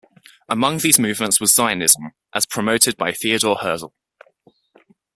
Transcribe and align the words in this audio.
Among 0.49 0.79
these 0.79 0.97
movements 0.97 1.39
was 1.39 1.53
Zionism 1.53 2.09
as 2.33 2.47
promoted 2.47 2.97
by 2.97 3.11
Theodore 3.11 3.57
Herzl. 3.57 3.93